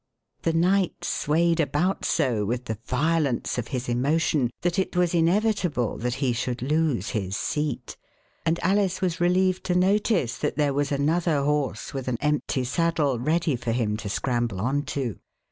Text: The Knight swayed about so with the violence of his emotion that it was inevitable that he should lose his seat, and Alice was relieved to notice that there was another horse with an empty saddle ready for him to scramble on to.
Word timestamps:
The 0.41 0.53
Knight 0.53 1.05
swayed 1.05 1.59
about 1.59 2.05
so 2.05 2.43
with 2.43 2.65
the 2.65 2.79
violence 2.87 3.59
of 3.59 3.67
his 3.67 3.87
emotion 3.87 4.49
that 4.61 4.79
it 4.79 4.95
was 4.95 5.13
inevitable 5.13 5.99
that 5.99 6.15
he 6.15 6.33
should 6.33 6.63
lose 6.63 7.09
his 7.09 7.37
seat, 7.37 7.97
and 8.43 8.59
Alice 8.63 8.99
was 8.99 9.21
relieved 9.21 9.63
to 9.65 9.75
notice 9.75 10.39
that 10.39 10.57
there 10.57 10.73
was 10.73 10.91
another 10.91 11.43
horse 11.43 11.93
with 11.93 12.07
an 12.07 12.17
empty 12.19 12.63
saddle 12.63 13.19
ready 13.19 13.55
for 13.55 13.73
him 13.73 13.95
to 13.97 14.09
scramble 14.09 14.59
on 14.59 14.85
to. 14.85 15.19